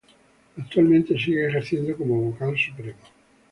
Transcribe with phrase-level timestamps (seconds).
[0.57, 2.97] Actualmente sigue ejerciendo como Vocal Supremo.